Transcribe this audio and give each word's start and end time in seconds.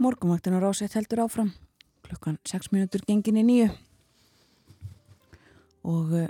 Morgumvaktin 0.00 0.56
á 0.56 0.60
rásett 0.64 0.94
heldur 0.96 1.26
áfram. 1.26 1.50
Klukkan 2.06 2.38
6 2.48 2.72
minútur 2.72 3.02
gengin 3.04 3.36
í 3.36 3.44
nýju 3.44 3.68
og 5.84 6.14
uh, 6.16 6.26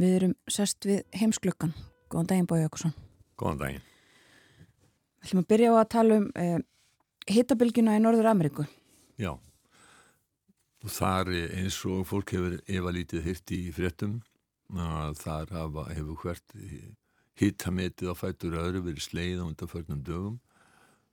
við 0.00 0.16
erum 0.16 0.34
sest 0.50 0.88
við 0.88 1.04
heimsklukkan 1.16 1.72
Góðan 2.10 2.30
daginn 2.30 2.48
Bói 2.48 2.62
Jökulsson 2.62 2.94
Góðan 3.40 3.60
daginn. 3.60 3.86
Við 5.20 5.28
ætlum 5.28 5.42
að 5.42 5.48
byrja 5.52 5.70
á 5.72 5.76
að 5.76 5.90
tala 5.94 6.18
um 6.20 6.26
uh, 6.32 6.58
hittabilgjuna 7.30 7.96
í 7.96 8.02
Norður 8.02 8.30
Ameríku 8.32 8.66
Já. 9.20 9.34
Og 10.80 10.92
þar 10.96 11.32
eins 11.60 11.76
og 11.84 12.06
fólk 12.08 12.32
hefur 12.32 12.56
efalítið 12.64 13.26
hýrt 13.28 13.52
í 13.52 13.62
fréttum 13.76 14.20
að 14.72 15.18
þar 15.20 15.50
hafa, 15.58 15.88
hefur 15.92 16.22
hvert 16.22 16.54
hittametið 17.40 18.12
á 18.12 18.14
fætur 18.16 18.56
öðru 18.60 18.86
verið 18.86 19.04
sleið 19.04 19.42
á 19.44 19.48
undanförnum 19.48 20.00
dögum 20.06 20.38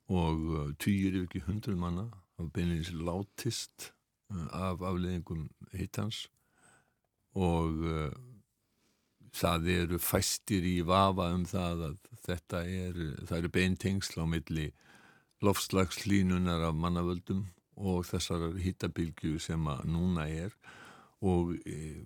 og 0.07 0.47
uh, 0.53 0.71
týjir 0.79 1.15
yfir 1.15 1.27
ekki 1.27 1.43
hundruð 1.47 1.79
manna 1.81 2.07
af 2.39 2.49
beinleins 2.55 2.93
látist 2.93 3.91
uh, 4.31 4.47
af 4.53 4.81
afleðingum 4.81 5.49
hittans 5.73 6.25
og 7.35 7.83
uh, 7.83 8.11
það 9.37 9.69
eru 9.73 9.99
fæstir 10.01 10.65
í 10.65 10.79
vafa 10.87 11.29
um 11.35 11.45
það 11.45 11.83
að 11.91 11.97
þetta 12.25 12.63
er, 12.63 12.99
það 13.27 13.37
eru 13.37 13.53
beintengsl 13.53 14.23
á 14.23 14.25
milli 14.25 14.71
lofslagslínunar 15.45 16.65
af 16.69 16.75
mannavöldum 16.75 17.45
og 17.77 18.05
þessar 18.09 18.55
hittabilgju 18.61 19.37
sem 19.41 19.67
að 19.69 19.85
núna 19.93 20.25
er. 20.29 20.55
Og 21.21 21.55
e, 21.65 22.01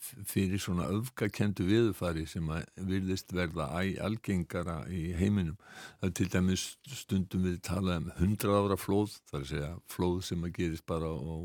fyrir 0.00 0.60
svona 0.60 0.86
öfgakendu 0.92 1.66
viðfari 1.68 2.24
sem 2.28 2.48
að 2.52 2.66
virðist 2.88 3.32
verða 3.34 3.68
æg 3.80 3.98
algengara 4.04 4.78
í 4.92 5.12
heiminum. 5.18 5.58
Það 6.00 6.08
er 6.08 6.14
til 6.18 6.28
dæmis 6.32 6.66
stundum 6.88 7.46
við 7.48 7.60
tala 7.66 7.98
um 8.00 8.10
100 8.16 8.56
ára 8.56 8.78
flóð, 8.80 9.18
það 9.30 9.38
er 9.38 9.44
að 9.44 9.50
segja 9.52 9.70
flóð 9.92 10.18
sem 10.28 10.46
að 10.46 10.54
gerist 10.58 10.86
bara 10.88 11.10
á, 11.12 11.36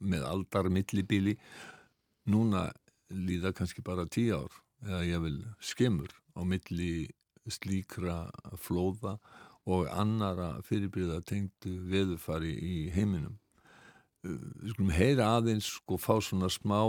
með 0.00 0.26
aldar 0.30 0.70
millibíli. 0.72 1.36
Núna 2.30 2.68
líða 3.10 3.52
kannski 3.56 3.84
bara 3.84 4.06
10 4.06 4.34
ár 4.38 4.60
eða 4.86 5.04
ég 5.04 5.24
vil 5.24 5.38
skemur 5.60 6.12
á 6.36 6.40
milli 6.46 7.10
slíkra 7.50 8.30
flóða 8.60 9.18
og 9.68 9.88
annara 9.92 10.54
fyrirbyrða 10.66 11.20
tengdu 11.26 11.76
veðufari 11.90 12.52
í 12.54 12.76
heiminum. 12.94 13.36
Við 14.24 14.74
skulum 14.74 14.92
heyra 14.92 15.30
aðeins 15.38 15.68
sko 15.78 15.96
fá 16.00 16.18
svona 16.20 16.50
smá 16.52 16.80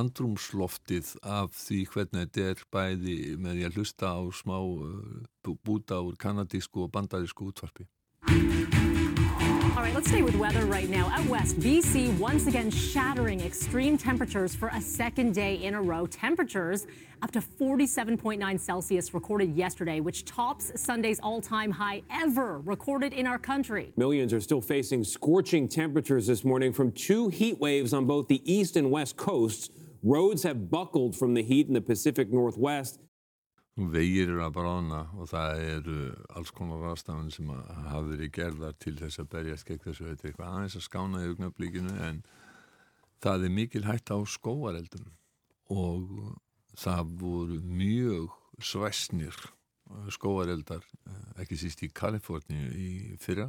andrumsloftið 0.00 1.14
af 1.22 1.54
því 1.58 1.80
hvernig 1.94 2.26
þetta 2.26 2.46
er 2.52 2.64
bæði 2.74 3.18
með 3.40 3.58
því 3.58 3.66
að 3.68 3.78
hlusta 3.78 4.14
á 4.14 4.20
smá 4.34 4.58
búta 5.64 6.00
úr 6.04 6.18
kanadísku 6.20 6.86
og 6.86 6.92
bandarísku 6.94 7.50
útvarpi. 7.52 7.88
All 9.76 9.82
right, 9.82 9.92
let's 9.92 10.08
stay 10.08 10.22
with 10.22 10.36
weather 10.36 10.66
right 10.66 10.88
now. 10.88 11.08
Out 11.08 11.26
west, 11.26 11.58
BC 11.58 12.16
once 12.18 12.46
again 12.46 12.70
shattering 12.70 13.40
extreme 13.40 13.98
temperatures 13.98 14.54
for 14.54 14.68
a 14.68 14.80
second 14.80 15.34
day 15.34 15.56
in 15.56 15.74
a 15.74 15.82
row. 15.82 16.06
Temperatures 16.06 16.86
up 17.22 17.32
to 17.32 17.40
47.9 17.40 18.60
Celsius 18.60 19.12
recorded 19.12 19.56
yesterday, 19.56 19.98
which 19.98 20.24
tops 20.26 20.70
Sunday's 20.80 21.18
all 21.20 21.40
time 21.40 21.72
high 21.72 22.02
ever 22.08 22.60
recorded 22.60 23.12
in 23.12 23.26
our 23.26 23.38
country. 23.38 23.92
Millions 23.96 24.32
are 24.32 24.40
still 24.40 24.60
facing 24.60 25.02
scorching 25.02 25.66
temperatures 25.66 26.28
this 26.28 26.44
morning 26.44 26.72
from 26.72 26.92
two 26.92 27.28
heat 27.28 27.58
waves 27.58 27.92
on 27.92 28.06
both 28.06 28.28
the 28.28 28.40
east 28.50 28.76
and 28.76 28.92
west 28.92 29.16
coasts. 29.16 29.70
Roads 30.04 30.42
have 30.42 30.68
buckled 30.70 31.16
from 31.16 31.32
the 31.32 31.42
heat 31.42 31.66
in 31.66 31.72
the 31.72 31.80
Pacific 31.80 32.30
Northwest. 32.30 33.00
Vegir 33.74 34.28
eru 34.28 34.42
að 34.44 34.52
brána 34.54 35.00
og 35.16 35.30
það 35.32 35.62
eru 35.64 35.94
alls 36.36 36.52
konar 36.54 36.82
ráðstafan 36.84 37.32
sem 37.32 37.48
hafa 37.48 38.02
verið 38.06 38.30
gerðar 38.36 38.76
til 38.78 38.92
þess 39.00 39.22
að 39.22 39.30
berjast 39.32 39.66
gegn 39.66 39.80
þessu 39.82 40.06
þetta 40.10 40.28
eitthvað 40.28 40.50
aðeins 40.50 40.76
að 40.78 40.84
skána 40.84 41.22
í 41.24 41.30
augnablíkinu 41.32 41.94
en 42.04 42.20
það 43.24 43.48
er 43.48 43.54
mikil 43.56 43.82
hægt 43.88 44.12
á 44.14 44.18
skóareldum 44.28 45.08
og 45.72 46.12
það 46.78 47.16
voru 47.24 47.58
mjög 47.64 48.36
svæsnir 48.62 49.40
skóareldar 50.14 50.84
ekki 51.40 51.58
síst 51.58 51.82
í 51.82 51.90
Kaliforníu 51.90 52.70
í 52.76 52.90
fyrra 53.24 53.48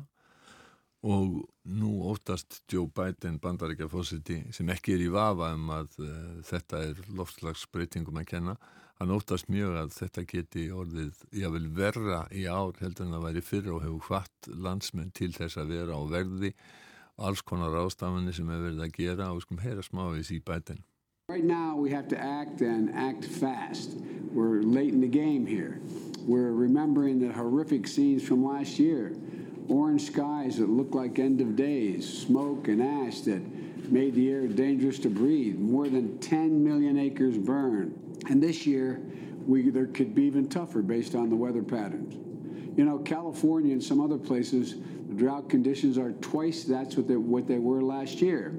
og 1.05 1.43
nú 1.69 1.91
óttast 2.09 2.63
Joe 2.71 2.89
Biden 2.89 3.38
bandaríkja 3.41 3.88
fósiti 3.91 4.39
sem 4.55 4.69
ekki 4.73 4.95
er 4.95 5.03
í 5.05 5.11
vafa 5.13 5.51
um 5.53 5.69
að 5.75 5.99
uh, 6.01 6.16
þetta 6.47 6.81
er 6.88 7.03
loftslagsbreytingum 7.17 8.17
að 8.21 8.31
kenna 8.31 8.55
hann 8.99 9.11
óttast 9.13 9.49
mjög 9.51 9.75
að 9.81 9.94
þetta 9.99 10.23
geti 10.31 10.65
orðið 10.71 11.21
jável 11.35 11.67
verra 11.77 12.23
í 12.31 12.45
ár 12.47 12.77
heldur 12.79 13.05
en 13.05 13.13
það 13.17 13.27
væri 13.27 13.45
fyrir 13.45 13.75
og 13.75 13.83
hefur 13.83 14.09
hvatt 14.09 14.49
landsmenn 14.65 15.13
til 15.13 15.31
þess 15.35 15.59
að 15.61 15.75
vera 15.75 15.99
á 15.99 16.01
verði 16.09 16.53
alls 17.15 17.44
konar 17.45 17.75
ástafanir 17.83 18.35
sem 18.35 18.49
hefur 18.49 18.69
verið 18.69 18.85
að 18.88 18.97
gera 18.97 19.31
og 19.35 19.44
skum 19.44 19.61
heyra 19.63 19.83
smávís 19.83 20.31
í 20.31 20.41
bætin. 20.44 20.83
Right 21.29 21.44
now 21.44 21.75
we 21.75 21.89
have 21.89 22.07
to 22.09 22.17
act 22.17 22.61
and 22.61 22.89
act 22.94 23.25
fast. 23.25 23.97
We're 24.31 24.61
late 24.61 24.94
in 24.94 25.01
the 25.01 25.07
game 25.07 25.45
here. 25.45 25.79
We're 26.25 26.53
remembering 26.53 27.19
the 27.19 27.33
horrific 27.33 27.88
scenes 27.88 28.23
from 28.23 28.45
last 28.45 28.79
year. 28.79 29.13
Orange 29.67 30.03
skies 30.03 30.57
that 30.57 30.69
look 30.69 30.93
like 30.93 31.17
end 31.19 31.41
of 31.41 31.55
days, 31.55 32.07
smoke 32.07 32.67
and 32.67 32.81
ash 32.81 33.21
that 33.21 33.41
made 33.91 34.13
the 34.15 34.29
air 34.29 34.47
dangerous 34.47 34.99
to 34.99 35.09
breathe. 35.09 35.57
More 35.57 35.89
than 35.89 36.17
10 36.19 36.63
million 36.63 36.97
acres 36.97 37.37
burned. 37.37 38.17
And 38.29 38.41
this 38.41 38.65
year, 38.65 39.01
we, 39.45 39.69
there 39.69 39.87
could 39.87 40.15
be 40.15 40.23
even 40.23 40.47
tougher 40.47 40.81
based 40.81 41.15
on 41.15 41.29
the 41.29 41.35
weather 41.35 41.63
patterns. 41.63 42.15
You 42.77 42.85
know, 42.85 42.99
California 42.99 43.71
and 43.71 43.83
some 43.83 44.01
other 44.01 44.17
places, 44.17 44.75
the 45.07 45.15
drought 45.15 45.49
conditions 45.49 45.97
are 45.97 46.11
twice 46.13 46.63
that's 46.63 46.97
what 46.97 47.07
they, 47.07 47.15
what 47.15 47.47
they 47.47 47.59
were 47.59 47.81
last 47.81 48.21
year. 48.21 48.53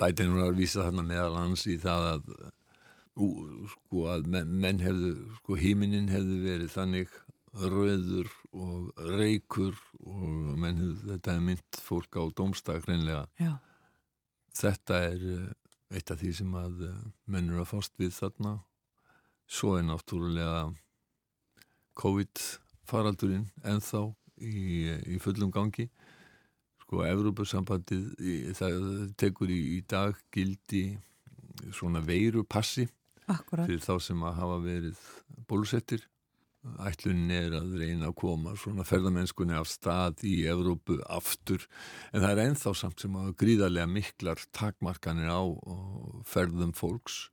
Biden 0.00 0.34
var 0.34 0.50
að 0.50 0.58
vísa 0.58 0.82
þarna 0.82 1.04
meðal 1.06 1.36
hans 1.38 1.62
í 1.70 1.76
það 1.78 2.06
að, 2.08 2.32
ú, 3.14 3.28
sko, 3.70 4.00
að 4.10 4.26
menn, 4.26 4.80
hefðu, 4.82 5.12
sko, 5.38 5.58
híminin 5.60 6.10
hefðu 6.10 6.40
verið 6.42 6.72
þannig 6.74 7.14
rauður 7.54 8.30
og 8.52 9.04
reykur 9.14 9.76
og 10.02 10.58
menn 10.58 10.80
þetta 11.04 11.36
er 11.36 11.44
mynd 11.44 11.80
fólk 11.84 12.18
á 12.18 12.22
domstak 12.34 12.86
reynlega. 12.88 13.26
Já. 13.38 13.56
Þetta 14.54 15.00
er 15.10 15.26
eitt 15.94 16.10
af 16.10 16.20
því 16.22 16.32
sem 16.40 16.54
að 16.58 16.86
menn 17.30 17.50
eru 17.50 17.62
að 17.62 17.70
fást 17.74 17.94
við 18.00 18.14
þarna 18.16 18.58
Svo 19.44 19.76
er 19.76 19.84
náttúrulega 19.84 20.72
COVID-faraldurinn 22.00 23.46
enþá 23.62 24.06
í, 24.40 24.88
í 25.14 25.18
fullum 25.22 25.52
gangi. 25.54 25.86
Sko, 26.82 27.04
Evrópussambandið 27.06 28.54
það 28.56 28.88
tekur 29.20 29.52
í, 29.52 29.60
í 29.76 29.80
dag 29.88 30.16
gildi 30.34 30.96
svona 31.72 32.02
veirupassi 32.04 32.88
Akkurat. 33.30 33.68
fyrir 33.68 33.84
þá 33.84 33.94
sem 34.02 34.24
að 34.24 34.40
hafa 34.40 34.58
verið 34.64 35.04
bólusettir. 35.48 36.08
Ætlunin 36.84 37.30
er 37.34 37.54
að 37.58 37.74
reyna 37.80 38.08
að 38.08 38.16
koma 38.22 38.54
svona 38.56 38.86
ferðamennskunni 38.88 39.56
af 39.58 39.68
stað 39.68 40.24
í 40.24 40.46
Evrópu 40.48 40.96
aftur 41.12 41.66
en 42.12 42.22
það 42.24 42.30
er 42.30 42.42
enþá 42.46 42.74
samt 42.80 43.04
sem 43.04 43.18
að 43.20 43.34
gríðarlega 43.42 43.90
miklar 43.90 44.40
takmarkanir 44.56 45.28
á 45.28 45.44
ferðum 46.24 46.72
fólks 46.76 47.26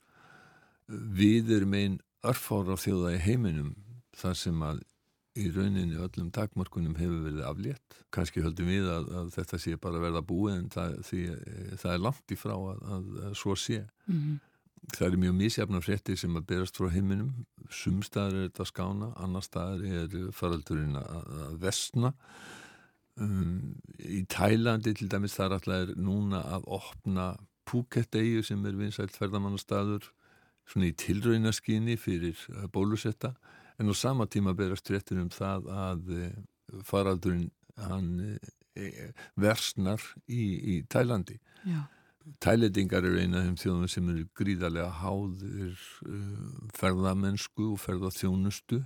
við 0.92 1.54
erum 1.58 1.78
einn 1.80 2.00
örfára 2.28 2.76
þjóða 2.78 3.16
í 3.16 3.22
heiminum 3.24 3.76
þar 4.20 4.38
sem 4.38 4.64
að 4.68 4.84
í 5.40 5.48
rauninni 5.56 5.96
öllum 5.96 6.32
takmarkunum 6.36 6.98
hefur 7.00 7.22
verið 7.24 7.46
aflétt. 7.48 8.00
Kanski 8.12 8.44
höldum 8.44 8.68
við 8.68 8.88
að, 8.92 9.06
að 9.22 9.30
þetta 9.38 9.60
sé 9.64 9.78
bara 9.80 10.02
verða 10.04 10.24
búið 10.28 10.58
en 10.58 10.66
það, 10.74 10.98
því, 11.08 11.22
það 11.80 11.94
er 11.94 12.02
langt 12.04 12.34
í 12.36 12.38
frá 12.40 12.56
að, 12.58 12.82
að, 12.96 13.06
að 13.30 13.38
svo 13.40 13.56
sé. 13.56 13.86
Mm 14.10 14.18
-hmm. 14.18 14.40
Það 14.96 15.08
eru 15.08 15.20
mjög 15.22 15.36
mísjafnar 15.40 15.84
fréttir 15.86 16.18
sem 16.20 16.36
að 16.38 16.48
berast 16.50 16.80
frá 16.80 16.90
heiminum. 16.94 17.46
Sumstaðar 17.72 18.38
er 18.38 18.50
þetta 18.50 18.68
skána, 18.70 19.12
annar 19.24 19.46
staðar 19.46 19.86
er 19.88 20.32
faraldurinn 20.36 20.98
að 21.00 21.56
vestna. 21.62 22.14
Um, 23.22 23.76
í 24.00 24.24
Tælandi 24.32 24.94
til 24.98 25.10
dæmis 25.12 25.36
þar 25.36 25.58
alltaf 25.58 25.76
er 25.76 25.94
núna 26.00 26.42
að 26.56 26.68
opna 26.80 27.26
Phuket-eyju 27.68 28.44
sem 28.48 28.64
er 28.66 28.78
vinsælt 28.80 29.16
ferðamannastaður 29.20 30.08
svona 30.68 30.90
í 30.90 30.96
tilraunaskinni 30.98 31.98
fyrir 32.00 32.40
bólusetta 32.74 33.34
en 33.80 33.92
á 33.92 33.96
sama 33.96 34.28
tíma 34.32 34.56
berast 34.58 34.90
réttin 34.92 35.22
um 35.26 35.30
það 35.34 35.68
að 35.76 36.12
faraldurinn 36.88 37.50
hann 37.84 38.40
versnar 39.40 40.04
í, 40.28 40.42
í 40.42 40.76
Tælandi 40.88 41.38
Já. 41.68 41.84
Tælendingar 42.42 43.06
eru 43.06 43.18
eina 43.18 43.40
af 43.40 43.48
þeim 43.48 43.58
þjóðum 43.62 43.90
sem 43.90 44.10
eru 44.14 44.26
gríðarlega 44.38 44.92
háðir 45.02 45.86
uh, 46.06 46.68
ferðamennsku 46.78 47.72
og 47.74 47.82
ferðaþjónustu 47.82 48.82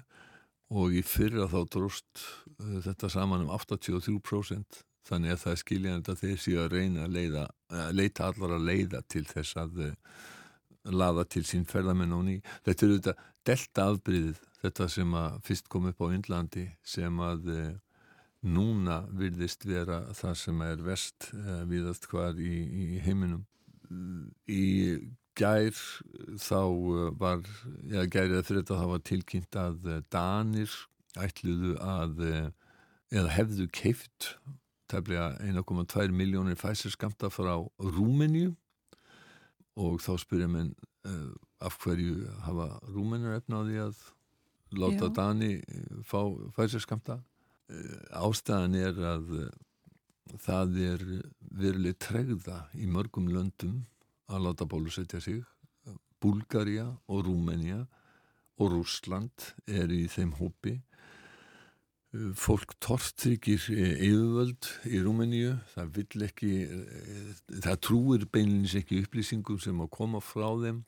og 0.76 0.96
í 0.96 1.04
fyrra 1.06 1.50
þá 1.52 1.60
dróst 1.74 2.24
uh, 2.24 2.80
þetta 2.86 3.12
saman 3.12 3.44
um 3.46 3.52
83% 3.52 4.82
þannig 5.06 5.36
að 5.36 5.42
það 5.44 5.52
er 5.52 5.62
skiljandi 5.62 6.14
að 6.14 6.24
þeir 6.24 6.42
séu 6.42 6.62
að 6.64 6.78
reyna 6.78 7.04
að, 7.06 7.18
leiða, 7.18 7.46
að 7.84 7.94
leita 8.00 8.30
allar 8.30 8.56
að 8.56 8.68
leiða 8.72 9.04
til 9.12 9.26
þess 9.30 9.60
að 9.62 9.84
uh, 9.90 9.94
laða 10.96 11.26
til 11.36 11.44
sín 11.46 11.66
ferðamenn 11.68 12.16
á 12.16 12.20
ný. 12.24 12.40
Þetta 12.66 12.86
eru 12.86 13.00
þetta 13.00 13.16
delta 13.46 13.90
afbríðið, 13.92 14.42
þetta 14.64 14.88
sem 14.96 15.18
að 15.18 15.40
fyrst 15.46 15.70
kom 15.70 15.90
upp 15.90 16.02
á 16.02 16.08
Índlandi 16.14 16.70
sem 16.86 17.20
að 17.22 17.52
núna 18.45 19.01
virðist 19.18 19.65
vera 19.68 20.03
það 20.13 20.36
sem 20.42 20.63
er 20.65 20.81
vest 20.86 21.30
uh, 21.33 21.63
viðast 21.69 22.07
hvar 22.12 22.38
í, 22.39 22.56
í 22.65 22.86
heiminum. 23.06 23.45
Í 24.50 24.65
gær 25.38 25.77
þá 26.42 26.62
var, 27.19 27.42
já 27.92 28.06
gærið 28.07 28.45
fyrir 28.47 28.62
þetta 28.62 28.80
þá 28.80 28.86
var 28.94 29.01
tilkynnt 29.06 29.57
að 29.59 29.89
Danir 30.13 30.77
ætluðu 31.19 31.75
að, 31.83 32.21
eða 33.13 33.33
hefðu 33.36 33.68
keift 33.75 34.31
tefnilega 34.92 35.36
1,2 35.44 36.13
miljónir 36.15 36.57
fæsiskamta 36.59 37.30
frá 37.33 37.57
Rúmeníu 37.80 38.53
og 39.75 40.00
þá 40.03 40.13
spyrja 40.21 40.50
mér 40.51 40.71
uh, 41.07 41.31
af 41.65 41.77
hverju 41.83 42.25
hafa 42.45 42.69
Rúmenir 42.88 43.36
efna 43.39 43.59
á 43.59 43.68
því 43.68 43.80
að 43.86 44.03
láta 44.75 45.09
Já. 45.09 45.15
Dani 45.19 45.51
fá 46.07 46.19
fæsiskamta. 46.56 47.19
Uh, 47.19 47.35
ástæðan 48.14 48.76
er 48.78 49.00
að 49.14 49.32
uh, 49.40 49.50
það 50.42 50.80
er 50.86 51.04
veruleg 51.56 51.98
tregða 52.02 52.66
í 52.78 52.88
mörgum 52.90 53.30
löndum 53.32 53.84
að 54.30 54.48
láta 54.48 54.68
bólusetja 54.70 55.22
sig. 55.22 55.44
Búlgaria 56.22 56.88
og 57.12 57.26
Rúmenia 57.28 57.86
og 58.58 58.72
Rúsland 58.72 59.52
er 59.68 59.92
í 59.94 60.06
þeim 60.10 60.34
hópi. 60.40 60.80
Fólk 62.40 62.78
tortryggir 62.80 63.60
eh, 63.76 63.98
yfirvöld 64.08 64.70
í 64.88 65.02
Rúmeníu, 65.04 65.58
það 65.74 65.98
eh, 66.00 67.34
það 67.60 67.82
trúir 67.84 68.24
beinleins 68.32 68.78
ekki 68.80 69.02
upplýsingum 69.04 69.60
sem 69.60 69.82
að 69.84 69.92
koma 69.98 70.22
frá 70.24 70.48
þeim 70.62 70.86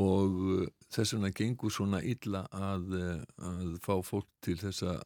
og 0.00 0.40
eh, 0.54 0.70
þess 0.94 1.16
vegna 1.16 1.30
gengur 1.34 1.72
svona 1.74 2.00
illa 2.06 2.44
að, 2.54 2.96
að 3.38 3.76
fá 3.84 3.94
fólk 4.06 4.28
til 4.44 4.56
þess 4.60 4.86
að 4.86 5.00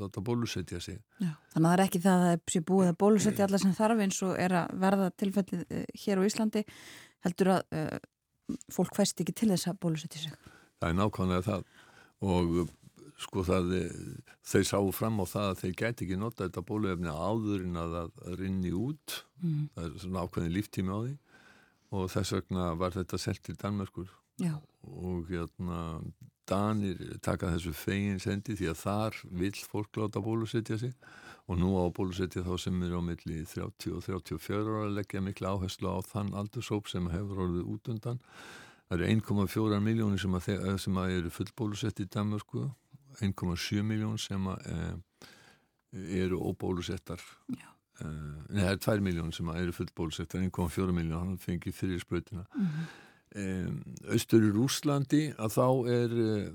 láta 0.00 0.24
bólusetja 0.24 0.80
sig. 0.80 1.00
Já, 1.20 1.32
þannig 1.52 1.66
að 1.66 1.70
það 1.70 1.76
er 1.76 1.84
ekki 1.86 2.02
það 2.06 2.24
að 2.26 2.28
það 2.30 2.54
sé 2.54 2.64
búið 2.72 2.90
að 2.92 2.98
bólusetja 3.04 3.46
alla 3.46 3.62
sem 3.62 3.74
þarf 3.76 4.04
eins 4.06 4.20
og 4.24 4.34
er 4.40 4.56
að 4.62 4.76
verða 4.84 5.08
tilfellið 5.22 5.64
hér 6.04 6.22
á 6.22 6.26
Íslandi 6.28 6.64
heldur 7.26 7.52
að 7.56 7.76
uh, 7.76 7.98
fólk 8.72 8.96
fæst 8.96 9.20
ekki 9.22 9.34
til 9.36 9.50
þess 9.52 9.70
að 9.70 9.80
bólusetja 9.84 10.22
sig. 10.24 10.38
Það 10.80 10.88
er 10.88 10.98
nákvæmlega 10.98 11.46
það 11.48 11.66
og 12.22 12.70
sko 13.22 13.44
það, 13.46 13.74
eh, 13.78 13.90
þau 14.46 14.62
sáu 14.66 14.92
fram 14.94 15.20
á 15.22 15.24
það 15.28 15.48
að 15.50 15.60
þeir 15.62 15.74
gæti 15.80 16.06
ekki 16.06 16.18
nota 16.18 16.46
þetta 16.46 16.64
bóluefni 16.66 17.12
áður 17.12 17.66
en 17.66 17.76
að 17.82 17.96
það 17.96 18.38
rinni 18.40 18.72
út 18.74 19.18
mm. 19.42 19.60
það 19.74 19.84
er 19.84 20.00
svona 20.04 20.24
ákveðin 20.24 20.56
líftími 20.56 20.94
á 20.94 20.98
því 21.02 21.12
og 21.92 22.10
þess 22.12 22.34
vegna 22.38 22.72
var 22.80 22.96
þetta 22.96 23.20
selt 23.20 23.42
til 23.44 23.58
Danmörkur. 23.60 24.10
Já. 24.40 24.56
og 24.82 25.28
hérna 25.28 26.00
Danir 26.48 26.98
taka 27.22 27.52
þessu 27.52 27.70
fegin 27.76 28.18
sendi 28.20 28.56
því 28.58 28.70
að 28.72 28.80
þar 28.80 29.18
vil 29.40 29.52
fólk 29.70 30.00
láta 30.00 30.22
bólusetja 30.24 30.78
sig. 30.80 30.94
Og 31.50 31.58
nú 31.58 31.74
á 31.78 31.86
bólusetja 31.94 32.42
þá 32.46 32.54
sem 32.58 32.82
er 32.82 32.96
á 32.98 33.00
milli 33.02 33.42
30 33.46 33.94
og 33.94 34.02
34 34.06 34.58
ára 34.58 34.88
að 34.88 34.96
leggja 34.98 35.22
miklu 35.22 35.48
áherslu 35.52 35.90
á 35.90 35.98
þann 36.06 36.34
aldursóp 36.38 36.90
sem 36.90 37.08
hefur 37.12 37.44
orðið 37.46 37.70
út 37.74 37.90
undan. 37.94 38.20
Það 38.88 38.98
eru 38.98 39.10
1,4 39.14 39.80
miljónir 39.82 40.22
sem, 40.22 40.38
sem 40.78 40.98
að 41.02 41.16
eru 41.18 41.34
fullbólusett 41.34 42.02
í 42.02 42.08
Danmörku. 42.10 42.66
1,7 43.22 43.82
miljón 43.86 44.18
sem 44.18 44.46
uh, 44.48 44.94
eru 45.92 46.40
óbólusettar. 46.50 47.22
Uh, 47.52 47.71
nei 48.00 48.62
það 48.62 48.72
er 48.72 48.82
2 48.86 49.04
miljón 49.04 49.32
sem 49.36 49.48
eru 49.54 49.72
fullbólusettar 49.76 50.42
1,4 50.42 50.94
miljón, 50.96 51.32
hann 51.32 51.40
fengið 51.40 51.76
fyrir 51.76 52.00
spröytina 52.00 52.44
mm 52.48 52.66
-hmm. 52.66 52.92
um, 53.42 53.80
Östur 54.16 54.42
í 54.48 54.52
Rúslandi 54.52 55.22
að 55.36 55.56
þá 55.58 55.68
er 55.92 56.10
uh, 56.12 56.52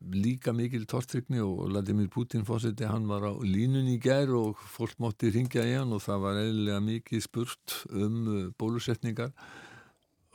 líka 0.00 0.52
mikil 0.52 0.86
tortrykni 0.86 1.40
og 1.44 1.68
Vladimir 1.68 2.08
Putin 2.08 2.44
fórseti, 2.44 2.84
hann 2.84 3.06
var 3.08 3.22
á 3.28 3.32
línun 3.44 3.88
í 3.88 3.98
gær 4.00 4.32
og 4.32 4.56
fólk 4.56 4.96
mótti 4.98 5.30
ringja 5.30 5.64
í 5.64 5.76
hann 5.76 5.92
og 5.92 6.00
það 6.02 6.20
var 6.20 6.40
eiginlega 6.40 6.80
mikið 6.80 7.20
spurt 7.20 7.84
um 7.92 8.52
bólusetningar 8.58 9.32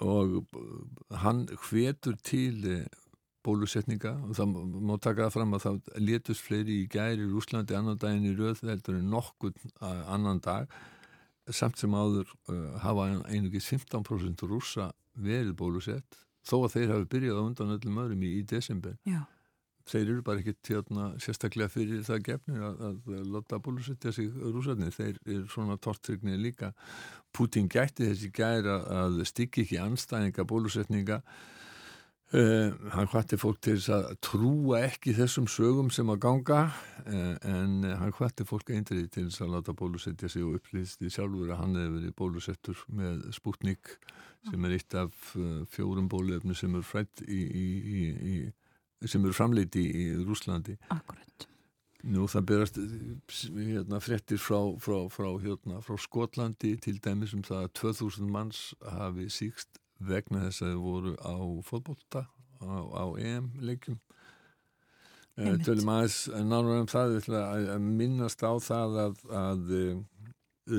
og 0.05 0.45
hann 1.09 1.47
hvetur 1.47 2.15
til 2.21 2.85
bólusetninga 3.45 4.15
og 4.25 4.33
það 4.37 4.57
má 4.89 4.95
taka 4.97 5.27
það 5.27 5.37
fram 5.37 5.55
að 5.55 5.63
það 5.65 5.79
letust 6.01 6.45
fleiri 6.45 6.81
í 6.81 6.89
gæri 6.91 7.25
í 7.27 7.37
Úslandi 7.39 7.77
annan 7.77 8.01
daginn 8.01 8.27
í 8.29 8.35
rauð 8.37 8.65
heldur 8.65 8.99
en 8.99 9.09
nokkur 9.13 9.55
annan 9.81 10.41
dag. 10.43 10.69
Samt 11.53 11.77
sem 11.77 11.93
áður 11.93 12.25
uh, 12.49 12.77
hafa 12.81 13.05
einugis 13.29 13.67
15% 13.69 14.47
rúsa 14.49 14.89
verið 15.13 15.53
bólusett 15.59 16.17
þó 16.45 16.59
að 16.63 16.75
þeir 16.75 16.91
hafi 16.93 17.07
byrjað 17.13 17.39
á 17.41 17.43
undan 17.45 17.73
öllum 17.75 18.03
öðrum 18.03 18.25
í, 18.25 18.35
í 18.39 18.43
desember. 18.49 18.97
Já. 19.07 19.23
þeir 19.85 20.07
eru 20.15 20.21
bara 20.25 20.41
ekkit 20.41 20.69
hérna, 20.71 21.03
sérstaklega 21.21 21.69
fyrir 21.69 21.99
það 22.05 22.23
gefnir 22.25 22.63
að, 22.65 22.79
að 22.89 23.27
láta 23.35 23.59
bólusetja 23.61 24.13
sig 24.15 24.31
rúsarnir, 24.33 24.89
þeir 24.95 25.19
eru 25.21 25.43
svona 25.53 25.77
tortrygnir 25.77 26.39
líka. 26.41 26.71
Putin 27.35 27.69
gætti 27.69 28.07
þessi 28.09 28.31
gæra 28.33 28.79
að 29.03 29.21
stykki 29.29 29.65
ekki 29.65 29.77
anstæðinga 29.83 30.47
bólusetninga 30.49 31.19
Uh, 32.33 32.73
hann 32.89 33.05
hvætti 33.05 33.37
fólk 33.37 33.59
til 33.61 33.75
þess 33.77 33.91
að 33.93 34.05
trúa 34.25 34.79
ekki 34.87 35.11
þessum 35.13 35.45
sögum 35.45 35.91
sem 35.93 36.09
að 36.09 36.23
ganga 36.23 36.61
uh, 37.05 37.35
en 37.45 37.85
uh, 37.85 37.91
hann 37.99 38.15
hvætti 38.17 38.47
fólk 38.49 38.71
eindrið 38.73 39.11
til 39.13 39.27
þess 39.27 39.43
að 39.45 39.51
láta 39.53 39.75
bólusetja 39.77 40.31
sig 40.33 40.41
og 40.41 40.57
upplýst 40.57 41.05
í 41.05 41.11
sjálfur 41.13 41.53
að 41.53 41.61
hann 41.61 41.77
hefur 41.77 41.93
verið 41.99 42.15
bólusettur 42.17 42.81
með 42.97 43.21
Sputnik 43.37 43.93
sem 44.49 44.65
er 44.65 44.73
eitt 44.73 44.97
af 44.97 45.13
fjórum 45.69 46.09
bóluefni 46.09 46.57
sem 46.57 46.73
er 46.73 46.87
frætt 46.89 47.21
í, 47.29 47.39
í, 47.45 48.09
í, 48.33 48.35
sem 49.05 49.29
er 49.29 49.37
framleiti 49.37 49.85
í 49.85 50.09
Rúslandi 50.25 50.79
Akkurat. 50.89 51.47
Nú 52.09 52.25
það 52.29 52.49
berast 52.49 52.81
hérna, 53.53 54.01
frettir 54.01 54.41
frá, 54.41 54.59
frá, 54.81 54.97
frá, 55.13 55.29
hérna, 55.45 55.77
frá 55.85 56.01
Skotlandi 56.01 56.73
til 56.81 56.97
dæmis 56.97 57.37
um 57.37 57.45
það 57.45 57.67
að 57.69 57.73
2000 57.85 58.33
manns 58.33 58.67
hafi 58.97 59.29
síkst 59.29 59.77
vegna 59.99 60.45
þess 60.47 60.63
að 60.65 60.73
þau 60.73 60.81
voru 60.83 61.13
á 61.21 61.35
fótbolta 61.65 62.25
á, 62.59 62.67
á 62.95 63.05
EM-leikum 63.21 63.99
uh, 65.39 65.55
tölum 65.65 65.91
aðeins 65.93 66.19
náður 66.49 66.81
um 66.81 66.89
það. 66.91 67.17
Að, 67.39 67.69
minnast 67.85 68.43
á 68.43 68.53
það 68.63 68.99
að, 69.05 69.25
að 69.41 69.73
uh, 69.79 69.99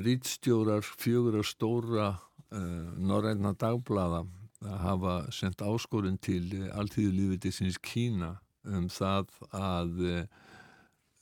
rítstjórar 0.07 0.87
fjögur 0.87 1.41
og 1.41 1.49
stóra 1.49 2.09
uh, 2.15 2.89
norræna 2.99 3.55
dagblada 3.57 4.25
að 4.67 4.79
hafa 4.83 5.19
sendt 5.35 5.63
áskorun 5.63 6.17
til 6.19 6.49
alltíðulífitisins 6.73 7.77
Kína 7.85 8.39
um 8.67 8.89
það 8.91 9.29
að 9.55 10.01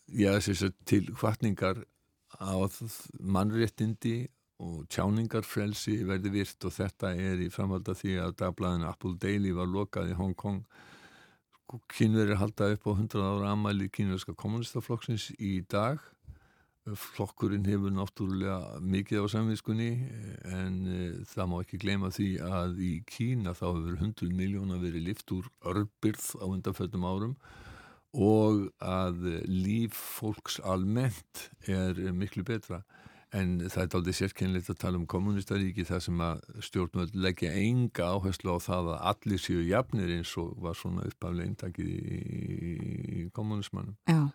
já, 0.08 0.30
þess 0.38 0.62
að 0.68 0.76
til 0.88 1.02
hvartningar 1.18 1.82
á 2.40 2.54
mannréttindi 3.20 4.28
og 4.62 4.84
tjáningarfrelsi 4.92 5.98
verði 6.06 6.30
virt 6.36 6.66
og 6.66 6.74
þetta 6.76 7.12
er 7.18 7.42
í 7.42 7.50
framhald 7.52 7.88
af 7.90 8.00
því 8.00 8.18
að 8.22 8.36
dagblæðinu 8.42 8.88
Apple 8.88 9.16
Daily 9.20 9.54
var 9.56 9.70
lokað 9.70 10.12
í 10.12 10.18
Hong 10.18 10.34
Kong. 10.38 10.62
Kynverið 11.90 12.38
halda 12.38 12.70
upp 12.76 12.84
á 12.86 12.92
100 12.92 13.24
ára 13.24 13.54
amæli 13.54 13.88
kynverðska 13.90 14.36
kommunistaflokksins 14.38 15.32
í 15.42 15.56
dag. 15.66 15.98
Flokkurinn 16.84 17.64
hefur 17.66 17.94
náttúrulega 17.96 18.78
mikið 18.84 19.24
á 19.24 19.26
samvinskunni 19.32 19.90
en 20.52 20.74
e, 20.84 20.98
það 21.30 21.48
má 21.50 21.54
ekki 21.62 21.80
glema 21.80 22.10
því 22.12 22.28
að 22.44 22.82
í 22.84 22.92
Kína 23.08 23.54
þá 23.56 23.64
hefur 23.70 23.94
100 23.96 24.34
miljóna 24.36 24.76
verið 24.82 25.08
lift 25.08 25.32
úr 25.32 25.48
örbyrð 25.64 26.26
á 26.38 26.46
undanföldum 26.46 27.06
árum 27.08 27.38
og 28.14 28.68
að 28.84 29.24
líf 29.48 29.96
fólks 30.20 30.60
almennt 30.60 31.48
er 31.64 31.96
miklu 32.12 32.44
betra 32.46 32.84
En 33.34 33.56
það 33.66 33.80
er 33.82 33.96
aldrei 33.98 34.14
sérkennilegt 34.14 34.70
að 34.70 34.80
tala 34.84 35.00
um 35.00 35.08
kommunistaríki 35.10 35.86
þar 35.88 36.04
sem 36.04 36.22
að 36.22 36.44
stjórnvöld 36.68 37.16
leggja 37.18 37.50
enga 37.58 38.12
áherslu 38.14 38.54
á 38.54 38.58
það 38.62 38.92
að 38.94 39.04
allir 39.10 39.42
séu 39.42 39.64
jafnir 39.66 40.12
eins 40.14 40.36
og 40.38 40.54
var 40.62 40.78
svona 40.78 41.06
uppaflega 41.08 41.50
eintakið 41.50 41.90
í, 41.90 42.20
í 43.24 43.26
kommunismannum. 43.34 43.96
Já, 44.06 44.28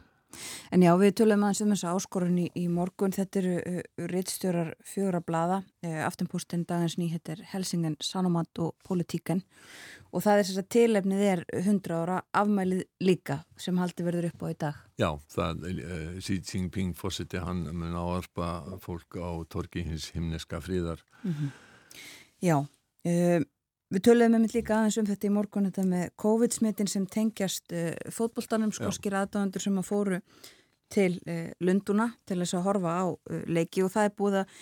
en 0.75 0.83
já 0.83 0.91
við 0.99 1.15
tölum 1.21 1.45
aðeins 1.47 1.63
um 1.63 1.71
þessu 1.75 1.93
áskorun 1.93 2.41
í, 2.43 2.49
í 2.59 2.65
morgun. 2.67 3.15
Þetta 3.15 3.41
eru 3.43 3.55
uh, 3.61 3.79
reittstjórar 4.11 4.73
fjóra 4.83 5.23
blada, 5.23 5.61
uh, 5.85 6.01
aftenpústinn 6.09 6.67
dagins 6.67 6.99
nýhettir 6.99 7.45
Helsingen, 7.53 7.95
Sanomat 8.03 8.63
og 8.65 8.75
Politíken 8.83 9.45
og 10.09 10.23
það 10.25 10.39
er 10.39 10.47
þess 10.47 10.61
að 10.61 10.69
tilefnið 10.75 11.23
er 11.27 11.43
100 11.59 11.97
ára 11.99 12.17
afmælið 12.41 12.81
líka 13.05 13.39
sem 13.61 13.77
haldi 13.81 14.05
verður 14.07 14.29
upp 14.31 14.43
á 14.43 14.47
í 14.49 14.57
dag. 14.63 14.81
Já, 14.99 15.09
það 15.35 15.63
uh, 15.69 16.17
Xi 16.23 16.39
Jinping 16.39 16.95
fórseti 16.97 17.41
hann 17.43 17.67
mun 17.69 17.97
áarpa 17.97 18.49
fólk 18.83 19.19
á 19.21 19.29
torki 19.51 19.85
hins 19.85 20.09
himneska 20.15 20.61
fríðar. 20.63 21.03
Mm 21.23 21.33
-hmm. 21.33 21.49
Já, 22.41 22.57
uh, 22.59 23.39
við 23.89 24.05
töluðum 24.05 24.31
með 24.37 24.41
mitt 24.45 24.55
líka 24.55 24.77
aðeins 24.77 24.97
um 24.97 25.09
þetta 25.09 25.27
í 25.27 25.33
morgun 25.33 25.71
þetta 25.71 25.85
með 25.85 26.09
COVID-smittin 26.15 26.87
sem 26.87 27.05
tengjast 27.05 27.73
uh, 27.73 27.93
fótbollstanum 28.09 28.71
skoskir 28.71 29.13
aðdáðandur 29.13 29.61
sem 29.61 29.77
að 29.77 29.89
fóru 29.89 30.21
til 30.89 31.19
Lunduna 31.61 32.09
til 32.27 32.39
þess 32.41 32.57
að 32.57 32.65
horfa 32.65 32.93
á 33.01 33.05
leiki 33.49 33.83
og 33.85 33.93
það 33.93 34.09
er 34.09 34.13
búið 34.17 34.37
að 34.41 34.59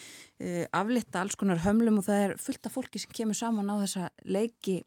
aflitta 0.75 1.23
alls 1.23 1.37
konar 1.39 1.63
hömlum 1.63 2.01
og 2.01 2.07
það 2.09 2.23
er 2.25 2.37
fullt 2.41 2.69
af 2.69 2.75
fólki 2.75 3.01
sem 3.01 3.13
kemur 3.15 3.37
saman 3.37 3.71
á 3.71 3.75
þessa 3.79 4.09
leiki 4.27 4.81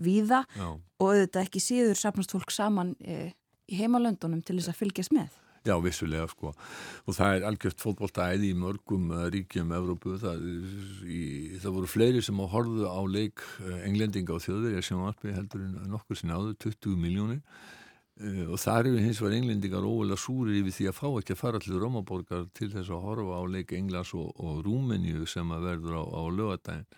víða 0.00 0.44
Já. 0.56 0.68
og 0.72 1.06
auðvitað 1.08 1.44
ekki 1.44 1.62
síður 1.62 1.98
sapnast 1.98 2.32
fólk 2.32 2.54
saman 2.54 2.94
í 3.02 3.78
heimalöndunum 3.78 4.42
til 4.44 4.58
þess 4.58 4.72
að 4.72 4.80
fylgjast 4.80 5.14
með. 5.16 5.38
Já, 5.62 5.76
vissulega 5.78 6.26
sko 6.26 6.50
og 6.50 7.14
það 7.14 7.36
er 7.36 7.44
algjört 7.46 7.82
fótbóltæði 7.82 8.48
í 8.50 8.56
mörgum 8.58 9.12
ríkjum 9.30 9.70
Evrópu 9.76 10.16
það, 10.18 10.40
í, 11.06 11.20
það 11.62 11.76
voru 11.76 11.90
fleiri 11.90 12.22
sem 12.26 12.40
á 12.42 12.46
horðu 12.50 12.88
á 12.90 12.98
leik 13.06 13.44
englendinga 13.86 14.34
og 14.34 14.42
þjóðverja 14.42 14.82
sem 14.88 14.98
var 14.98 15.14
heldur 15.22 15.62
en 15.62 15.76
nokkur 15.92 16.18
sinna 16.18 16.40
áður 16.40 16.56
20 16.66 16.98
miljónir 17.04 17.44
og 18.48 18.58
það 18.62 18.80
eru 18.80 19.02
hins 19.02 19.20
vegar 19.22 19.36
englendingar 19.38 19.86
óvöla 19.86 20.18
súrir 20.20 20.60
yfir 20.60 20.76
því 20.76 20.88
að 20.90 20.98
fá 20.98 21.06
ekki 21.10 21.36
að 21.36 21.42
fara 21.42 21.62
til 21.62 21.78
Rómaborgar 21.82 22.48
til 22.56 22.70
þess 22.72 22.92
að 22.92 23.06
horfa 23.06 23.38
á 23.38 23.42
leik 23.50 23.72
Englas 23.76 24.14
og, 24.18 24.32
og 24.38 24.60
Rúmeníu 24.66 25.26
sem 25.30 25.54
að 25.54 25.68
verður 25.70 26.00
á, 26.00 26.04
á 26.06 26.22
lögadaginn 26.30 26.90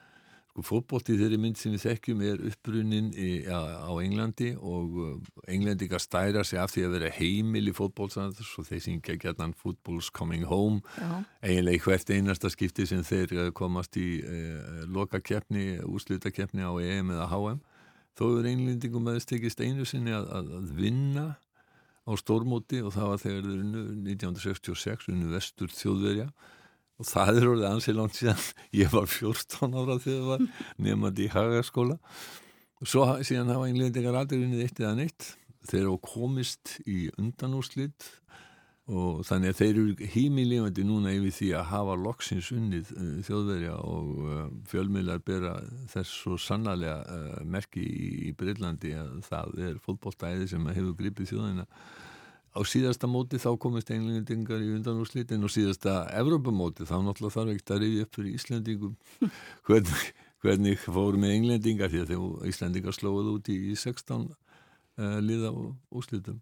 Sko 0.55 0.63
fótbólti 0.63 1.17
þeirri 1.19 1.35
mynd 1.43 1.59
sem 1.59 1.73
við 1.75 1.81
þekkjum 1.83 2.21
er 2.23 2.43
uppbrunnin 2.47 3.09
í, 3.19 3.31
á, 3.43 3.91
Englandi 3.99 4.53
og 4.55 4.99
uh, 5.03 5.17
englendingar 5.51 5.99
stæra 5.99 6.45
sig 6.47 6.61
af 6.63 6.71
því 6.71 6.85
að 6.87 6.93
vera 6.95 7.09
heimil 7.17 7.73
í 7.73 7.75
fótbólsand 7.75 8.39
og 8.39 8.69
þeir 8.69 8.85
syngja 8.85 9.17
gætan 9.19 9.57
Football's 9.59 10.13
Coming 10.15 10.47
Home. 10.47 10.79
Eiginlega 11.43 11.75
í 11.75 11.83
hvert 11.83 12.13
einasta 12.15 12.53
skipti 12.55 12.87
sem 12.87 13.03
þeir 13.03 13.35
uh, 13.35 13.49
komast 13.51 13.99
í 13.99 14.21
eh, 14.23 14.85
lokakeppni, 14.95 15.81
úslutakefni 15.91 16.63
á 16.63 16.71
EM 16.79 17.11
eða 17.17 17.27
HM 17.35 17.59
þó 18.19 18.27
er 18.39 18.51
englendingum 18.53 19.09
að 19.11 19.19
þess 19.19 19.31
tekist 19.31 19.63
einu 19.65 19.87
sinni 19.89 20.15
að, 20.15 20.29
að, 20.39 20.53
að 20.59 20.73
vinna 20.79 21.27
á 22.05 22.13
stórmóti 22.21 22.83
og 22.85 22.93
það 22.95 23.11
var 23.11 23.23
þegar 23.23 23.47
þeir 23.47 23.63
unnu 23.65 23.85
1966 24.13 25.09
unnu 25.13 25.31
vestur 25.33 25.73
þjóðverja. 25.73 26.29
Og 26.95 27.09
það 27.09 27.39
er 27.41 27.49
orðið 27.51 27.69
ansið 27.71 27.97
langt 27.99 28.19
síðan. 28.19 28.43
Ég 28.83 28.93
var 28.93 29.09
14 29.11 29.79
ára 29.81 29.97
þegar 30.03 30.21
það 30.21 30.29
var 30.31 30.45
nefnandi 30.87 31.25
í 31.25 31.33
hagaskóla. 31.33 31.97
Og 32.83 32.91
svo 32.91 33.07
síðan 33.25 33.55
hafa 33.55 33.71
englendingar 33.71 34.19
aldrei 34.21 34.43
unnið 34.45 34.67
eitt 34.67 34.83
eða 34.83 34.95
neitt. 35.01 35.31
Þeir 35.65 35.81
eru 35.87 35.97
komist 36.05 36.77
í 36.85 37.09
undanúslitt 37.17 38.11
og 38.85 39.23
þannig 39.25 39.55
að 39.55 39.61
þeir 39.61 39.79
eru 39.81 40.09
hímilífandi 40.13 40.83
núna 40.85 41.13
yfir 41.17 41.33
því 41.33 41.47
að 41.57 41.69
hafa 41.71 41.95
loksins 41.97 42.51
unnið 42.53 42.91
uh, 42.93 43.13
þjóðverja 43.25 43.77
og 43.81 44.11
uh, 44.21 44.43
fjölmiðlar 44.69 45.23
bera 45.25 45.55
þess 45.93 46.19
svo 46.21 46.37
sannarlega 46.37 46.99
uh, 47.09 47.39
merki 47.49 47.81
í, 47.81 48.35
Breitlandi 48.37 48.93
að 49.01 49.15
það 49.31 49.63
er 49.71 49.79
fólkbóltæði 49.87 50.51
sem 50.53 50.69
hefur 50.69 50.99
gripið 50.99 51.33
þjóðina. 51.33 51.65
Á 52.55 52.61
síðasta 52.69 53.09
móti 53.11 53.41
þá 53.41 53.55
komist 53.59 53.89
englendingar 53.91 54.61
í 54.63 54.75
undanúrslitin 54.77 55.43
og 55.43 55.51
síðasta 55.51 56.05
Evrópamóti 56.21 56.85
þá 56.87 56.99
náttúrulega 57.01 57.39
þarf 57.39 57.55
ekki 57.57 57.73
að 57.73 57.83
reyði 57.83 58.05
upp 58.05 58.19
fyrir 58.21 58.37
Íslandingum 58.37 58.95
hvernig, 59.67 60.07
hvernig 60.45 60.85
fóru 60.85 61.25
með 61.25 61.39
englendingar 61.39 61.91
því 61.91 62.05
að 62.05 62.47
Íslandingar 62.53 62.95
slóðu 62.95 63.39
út 63.41 63.51
í 63.51 63.59
16 63.73 64.29
uh, 65.01 65.19
liða 65.25 65.53
og 65.53 65.75
úrslitum. 65.95 66.41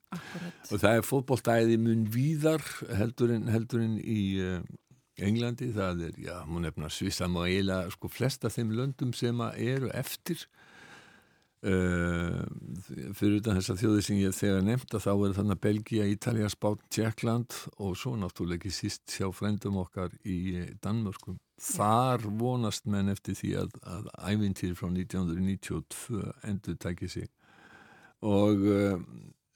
Og 0.70 0.76
það 0.76 0.98
er 0.98 1.06
fótbóltæði 1.06 1.78
mun 1.82 2.06
víðar 2.12 2.64
heldur 2.98 3.34
en, 3.36 3.48
heldur 3.52 3.84
í 4.00 4.22
uh, 4.42 4.58
Englandi, 5.22 5.68
það 5.76 6.06
er, 6.08 6.18
já, 6.24 6.36
múið 6.48 6.68
nefna 6.68 6.90
Svissam 6.90 7.36
og 7.36 7.46
eiginlega 7.46 7.92
sko 7.92 8.08
flesta 8.10 8.50
þeim 8.50 8.72
löndum 8.78 9.12
sem 9.16 9.40
eru 9.54 9.92
eftir 9.92 10.46
Uh, 11.62 12.42
fyrir 13.14 13.36
utan 13.38 13.54
þess 13.54 13.70
að 13.70 13.82
þjóði 13.84 14.00
sem 14.02 14.16
ég 14.18 14.32
þegar 14.34 14.64
nefnt 14.66 14.96
að 14.98 15.04
þá 15.04 15.10
er 15.12 15.34
þannig 15.36 15.58
Belgia, 15.62 16.06
Ítalja, 16.10 16.48
Spán, 16.50 16.80
Tjekkland 16.90 17.54
og 17.76 17.92
svo 18.00 18.16
náttúrulega 18.18 18.58
ekki 18.58 18.72
síst 18.74 19.04
sjá 19.14 19.28
frændum 19.30 19.78
okkar 19.78 20.10
í 20.26 20.64
Danmörkum 20.82 21.36
þar 21.62 22.26
vonast 22.40 22.90
menn 22.90 23.12
eftir 23.14 23.38
því 23.38 23.52
að, 23.60 23.78
að 23.86 24.10
ævintýri 24.32 24.74
frá 24.74 24.88
1992 24.90 26.24
endur 26.50 26.80
tækið 26.82 27.14
sig 27.14 27.30
og 28.22 28.66
uh, 28.70 29.00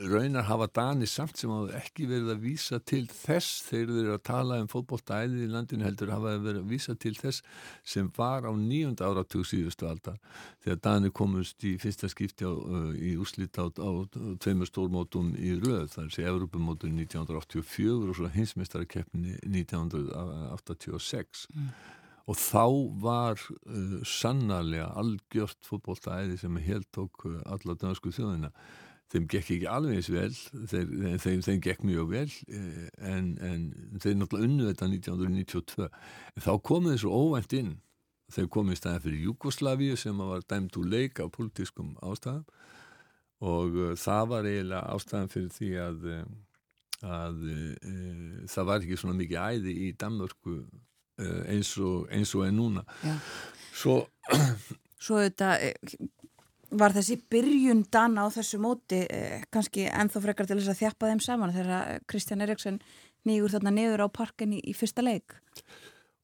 raunar 0.00 0.42
hafa 0.44 0.66
Dani 0.66 1.06
samt 1.08 1.38
sem 1.40 1.50
hafa 1.50 1.72
ekki 1.78 2.04
verið 2.10 2.30
að 2.34 2.42
vísa 2.42 2.78
til 2.84 3.06
þess 3.08 3.62
þegar 3.64 3.86
þeir 3.88 4.00
eru 4.02 4.12
að 4.16 4.22
tala 4.28 4.58
um 4.60 4.68
fótbolltæðið 4.68 5.44
í 5.46 5.48
landinu 5.54 5.86
heldur 5.86 6.12
hafa 6.12 6.34
verið 6.36 6.60
að 6.60 6.70
vísa 6.74 6.94
til 7.00 7.14
þess 7.16 7.40
sem 7.94 8.10
var 8.18 8.44
á 8.44 8.52
nýjunda 8.52 9.08
áratug 9.08 9.46
síðustu 9.48 9.88
aldar 9.88 10.18
þegar 10.64 10.78
Dani 10.84 11.10
komust 11.16 11.64
í 11.64 11.78
fyrsta 11.80 12.08
skipti 12.12 12.44
á, 12.44 12.52
uh, 12.52 12.92
í 12.92 13.16
úslit 13.16 13.56
á, 13.56 13.72
á, 13.72 13.74
á 13.88 14.04
tveimur 14.44 14.68
stórmótum 14.68 15.32
í 15.40 15.56
röð 15.62 15.88
þar 15.96 16.12
sé 16.12 16.28
Evropamótur 16.28 16.92
1984 16.92 18.10
og 18.10 18.14
svo 18.20 18.28
hinsmestarakeppni 18.36 19.40
1986 19.48 21.48
mm. 21.54 21.72
Og 22.26 22.38
þá 22.40 22.64
var 23.02 23.38
uh, 23.38 24.00
sannarlega 24.02 24.88
algjört 24.98 25.68
fótbolltæði 25.68 26.40
sem 26.40 26.58
held 26.66 26.88
tók 26.94 27.28
uh, 27.28 27.38
alla 27.46 27.76
dansku 27.78 28.10
þjóðina. 28.14 28.50
Þeim 29.12 29.26
gekk 29.30 29.50
ekki 29.54 29.66
alveg 29.70 30.00
eins 30.00 30.08
vel 30.10 30.32
þeir, 30.66 30.88
þeim, 31.22 31.42
þeim 31.46 31.60
gekk 31.62 31.82
mjög 31.86 32.08
vel 32.10 32.30
eh, 32.50 32.86
en, 33.06 33.28
en 33.38 33.66
þeir 34.02 34.16
náttúrulega 34.18 34.48
unnu 34.48 34.70
þetta 34.72 34.88
1992 34.90 35.86
en 35.86 36.42
þá 36.42 36.54
komið 36.66 36.96
þessu 36.96 37.12
óvænt 37.14 37.54
inn. 37.60 37.76
Þeir 38.34 38.48
komið 38.56 38.74
í 38.74 38.80
staðin 38.80 39.04
fyrir 39.04 39.28
Jugoslávíu 39.28 39.98
sem 40.00 40.18
var 40.18 40.42
dæmt 40.50 40.78
úr 40.80 40.88
leik 40.90 41.22
á 41.22 41.30
politískum 41.30 41.94
ástæðum. 42.02 42.42
Og 43.46 43.78
uh, 43.78 43.92
það 44.00 44.26
var 44.32 44.50
eiginlega 44.50 44.96
ástæðan 44.96 45.30
fyrir 45.30 45.54
því 45.54 45.70
að, 45.84 46.10
eh, 46.10 46.26
að 47.06 47.46
uh, 47.52 48.42
það 48.50 48.70
var 48.72 48.82
ekki 48.82 48.98
svona 48.98 49.18
mikið 49.20 49.38
æði 49.38 49.76
í 49.86 49.92
Danmörku 50.00 50.58
eins 51.18 51.72
og 51.80 52.10
eins 52.12 52.34
og 52.36 52.46
er 52.46 52.52
núna 52.56 52.84
Já. 53.04 53.16
svo 53.72 54.02
Svo 55.06 55.20
þetta 55.22 55.52
var 56.74 56.94
þessi 56.96 57.18
byrjun 57.30 57.84
dana 57.92 58.24
á 58.26 58.28
þessu 58.32 58.58
móti 58.58 59.04
eh, 59.06 59.44
kannski 59.54 59.84
ennþá 59.86 60.22
frekar 60.24 60.48
til 60.48 60.56
þess 60.58 60.72
að 60.72 60.80
þjappa 60.80 61.10
þeim 61.12 61.20
saman 61.22 61.52
þegar 61.54 62.00
Kristján 62.10 62.42
Eriksson 62.42 62.80
nýgur 63.28 63.52
þarna 63.54 63.74
niður 63.76 64.06
á 64.06 64.08
parken 64.10 64.56
í, 64.56 64.60
í 64.64 64.74
fyrsta 64.74 65.04
leik 65.04 65.36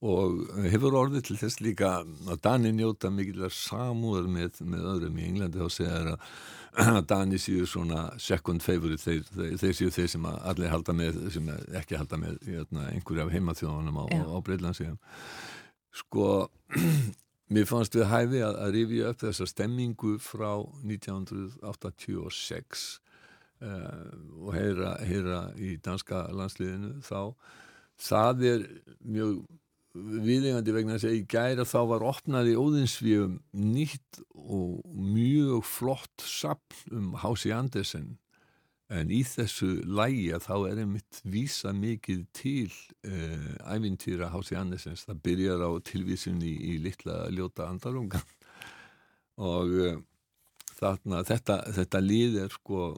og 0.02 0.40
hefur 0.66 0.96
orðið 0.98 1.28
til 1.28 1.36
þess 1.38 1.60
líka 1.62 1.92
að 2.02 2.40
Dani 2.42 2.72
njóta 2.74 3.10
mikilvæg 3.14 3.54
samúður 3.54 4.26
með, 4.30 4.58
með 4.66 4.88
öðrum 4.96 5.20
í 5.20 5.28
Englandi 5.28 5.62
þá 5.62 5.76
segjar 5.76 6.10
að 6.98 7.06
Dani 7.12 7.38
séu 7.38 7.66
svona 7.68 8.08
second 8.18 8.64
favorite 8.64 9.02
þeir, 9.04 9.22
þeir, 9.30 9.56
þeir 9.62 9.78
séu 9.78 9.94
þeir 9.94 10.12
sem 10.16 10.28
allir 10.32 10.72
halda 10.72 10.96
með 10.96 11.22
sem 11.34 11.48
ekki 11.78 12.00
halda 12.00 12.18
með 12.18 12.38
hérna, 12.48 12.88
einhverju 12.90 13.26
af 13.26 13.34
heimaþjóðanum 13.36 14.02
á, 14.02 14.04
á 14.10 14.36
Breitlandsíðan 14.42 15.00
sko 16.02 16.28
Mér 17.52 17.66
fannst 17.68 17.92
við 17.96 18.06
hæfi 18.08 18.38
að, 18.40 18.54
að 18.64 18.70
rifja 18.78 19.08
upp 19.12 19.18
þessa 19.26 19.46
stemmingu 19.50 20.12
frá 20.22 20.52
1986 20.88 22.84
uh, 23.60 24.06
og 24.40 24.54
heyra, 24.56 24.92
heyra 25.04 25.40
í 25.60 25.74
danska 25.84 26.22
landsliðinu 26.32 26.94
þá. 27.04 27.34
Það 28.00 28.44
er 28.48 28.64
mjög 29.04 29.42
viðengandi 29.94 30.72
vegna 30.74 30.96
að 30.96 31.18
í 31.18 31.22
gæra 31.28 31.66
þá 31.68 31.78
var 31.90 32.04
opnaði 32.08 32.56
óðinsvíum 32.56 33.38
nýtt 33.52 34.22
og 34.32 34.80
mjög 34.92 35.66
flott 35.68 36.24
sapn 36.24 36.96
um 36.96 37.14
Hási 37.20 37.52
Andersen 37.52 38.16
En 38.92 39.08
í 39.12 39.22
þessu 39.24 39.78
lægi 39.88 40.32
að 40.36 40.46
þá 40.46 40.54
er 40.68 40.80
einmitt 40.82 41.20
vísa 41.32 41.72
mikið 41.72 42.24
til 42.36 42.72
uh, 43.08 43.52
ævintýra 43.72 44.28
Hási 44.34 44.58
Andersens. 44.58 45.06
Það 45.08 45.22
byrjar 45.28 45.64
á 45.64 45.70
tilvísunni 45.88 46.50
í, 46.50 46.74
í 46.74 46.80
litla 46.82 47.22
ljóta 47.32 47.70
andalungan 47.70 48.26
og 49.40 49.72
uh, 49.80 49.96
þarna, 50.76 51.22
þetta, 51.24 51.58
þetta 51.78 52.02
lið 52.04 52.38
er 52.44 52.52
sko 52.52 52.90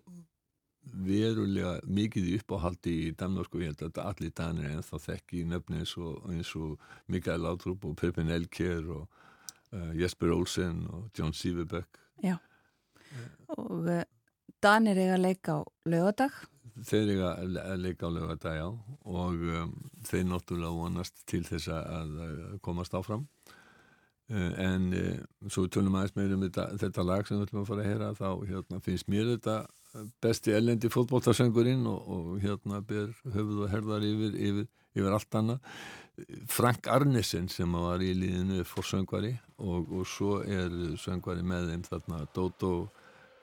verulega 0.84 1.74
mikið 1.86 2.30
í 2.30 2.38
uppáhaldi 2.38 2.94
í 3.08 3.12
Danmarku. 3.18 3.62
Ég 3.62 3.72
held 3.72 3.84
að 3.88 4.00
allir 4.04 4.34
danir 4.36 4.70
en 4.70 4.84
þá 4.84 4.96
þekki 5.08 5.44
nöfni 5.50 5.82
eins 5.82 5.94
og, 5.98 6.24
eins 6.30 6.54
og 6.58 6.80
Mikael 7.10 7.44
Laudrup 7.44 7.84
og 7.88 7.96
Pepin 8.00 8.32
Elker 8.34 8.88
og 8.94 9.06
uh, 9.72 9.92
Jesper 9.96 10.34
Olsen 10.34 10.84
og 10.92 11.08
John 11.16 11.32
Sieverbeck. 11.34 12.00
Já, 12.22 12.36
og 13.56 13.88
Danir 14.64 14.96
eiga 14.96 15.16
að 15.18 15.24
leika 15.26 15.56
á 15.56 15.60
lögadag 15.92 16.36
Þeir 16.74 17.10
eiga 17.12 17.32
að 17.38 17.82
leika 17.84 18.08
á 18.08 18.10
lögadag, 18.10 18.56
já 18.58 18.66
og 19.04 19.42
um, 19.46 19.74
þeir 20.08 20.24
náttúrulega 20.26 20.74
vonast 20.74 21.20
til 21.30 21.44
þess 21.46 21.68
að, 21.70 22.14
að 22.24 22.56
komast 22.64 22.96
áfram 22.96 23.26
uh, 24.32 24.52
en 24.64 24.88
uh, 24.96 25.20
svo 25.46 25.68
tölum 25.68 25.94
aðeins 25.98 26.16
meira 26.16 26.38
um 26.38 26.42
þetta, 26.46 26.66
þetta 26.80 27.06
lag 27.06 27.28
sem 27.28 27.38
við 27.38 27.46
ætlum 27.46 27.62
að 27.62 27.70
fara 27.70 27.84
að 27.84 27.90
heyra 27.92 28.10
þá 28.18 28.28
hérna, 28.48 28.80
finnst 28.88 29.10
mér 29.12 29.30
þetta 29.34 29.58
besti 30.22 30.54
ellendi 30.54 30.90
fótbóltarsöngurinn 30.92 31.84
og, 31.86 32.08
og 32.08 32.40
hérna 32.42 32.80
ber 32.84 33.12
höfuð 33.24 33.66
og 33.66 33.70
herðar 33.72 34.06
yfir, 34.06 34.34
yfir, 34.34 34.66
yfir 34.94 35.16
allt 35.18 35.38
annað. 35.38 35.76
Frank 36.46 36.86
Arnesen 36.86 37.48
sem 37.50 37.72
var 37.74 38.02
í 38.02 38.12
líðinu 38.14 38.62
fór 38.68 38.86
söngvari 38.86 39.32
og, 39.58 39.90
og 39.90 40.06
svo 40.06 40.36
er 40.46 40.70
söngvari 41.02 41.42
með 41.42 41.72
þeim 41.72 41.82
þarna 41.88 42.20
Dodo 42.36 42.74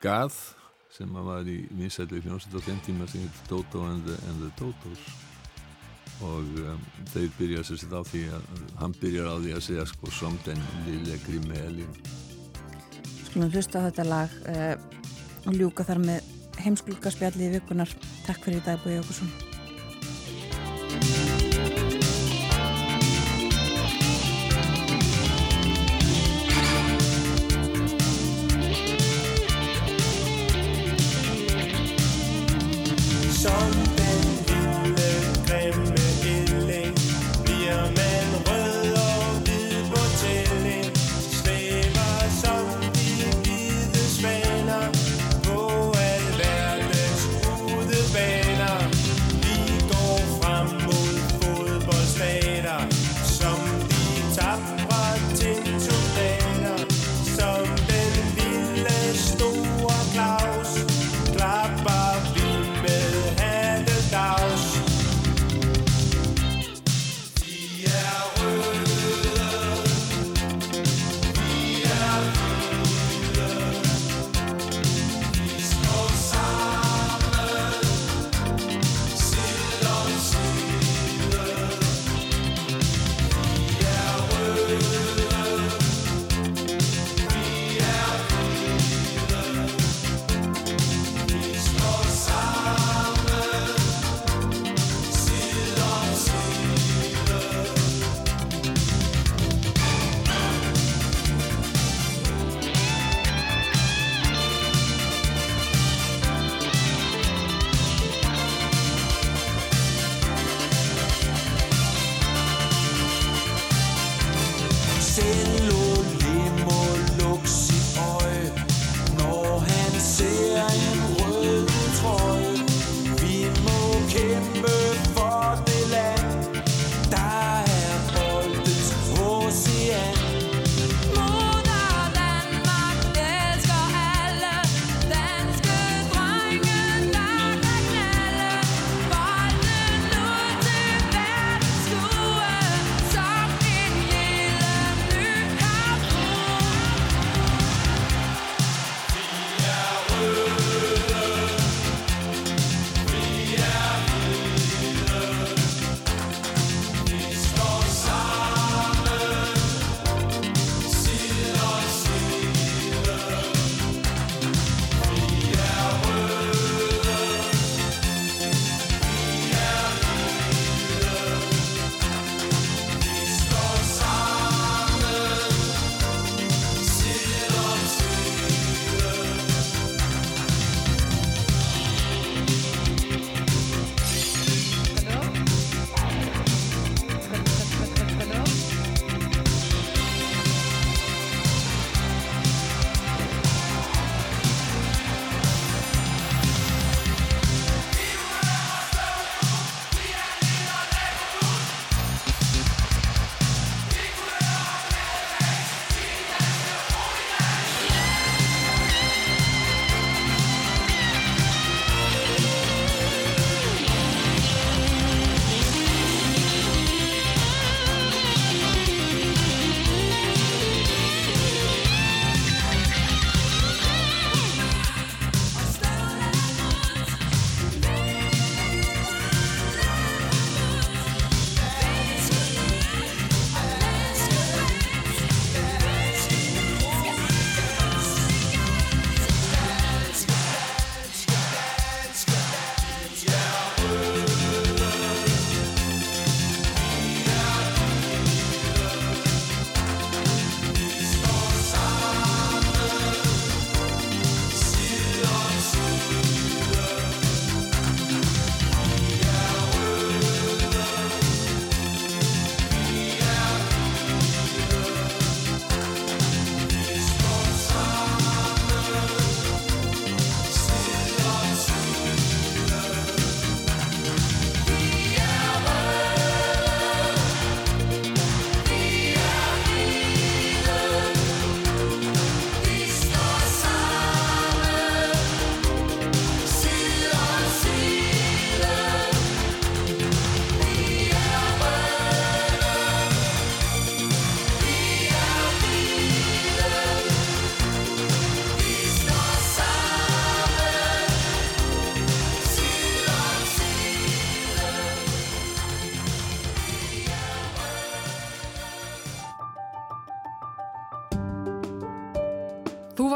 Gath 0.04 0.56
sem 0.92 1.12
var 1.12 1.48
í 1.48 1.58
vinsætlu 1.76 2.22
hljómsveit 2.24 2.56
á 2.56 2.68
þeim 2.68 2.80
tíma 2.86 3.10
sem 3.12 3.26
heitir 3.26 3.50
Dodo 3.52 3.84
and 3.90 4.08
the, 4.08 4.16
and 4.30 4.44
the 4.44 4.52
Dodos. 4.60 5.04
Og 6.22 6.48
um, 6.62 6.82
þeir 7.12 7.30
byrja 7.38 7.64
sér 7.66 7.82
sér 7.82 7.96
á 7.98 8.02
því 8.06 8.24
að 8.36 8.50
hann 8.80 8.96
byrjar 9.02 9.32
á 9.32 9.36
því 9.42 9.56
að 9.58 9.64
segja 9.68 9.86
sko 9.90 10.12
somden 10.14 10.60
lille 10.86 11.16
grimme 11.26 11.58
elin 11.66 11.96
Skulum 13.26 13.50
hlusta 13.50 13.82
á 13.82 13.86
þetta 13.88 14.06
lag 14.06 14.36
uh, 14.52 14.76
og 15.48 15.58
ljúka 15.58 15.88
þar 15.88 16.04
með 16.04 16.41
heimskulka 16.66 17.14
spjalli 17.14 17.50
í 17.50 17.56
vikunar 17.58 17.90
Takk 18.26 18.46
fyrir 18.46 18.62
í 18.62 18.68
dag 18.68 18.84
Búi 18.84 19.00
Jókusson 19.00 19.51